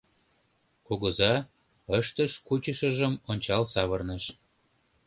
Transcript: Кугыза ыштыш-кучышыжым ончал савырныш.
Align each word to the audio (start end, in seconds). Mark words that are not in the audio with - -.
Кугыза 0.85 1.33
ыштыш-кучышыжым 1.99 3.13
ончал 3.29 3.63
савырныш. 3.73 4.23